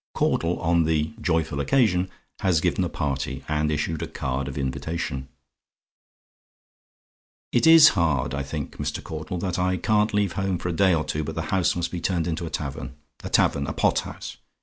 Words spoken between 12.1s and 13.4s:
into a tavern: a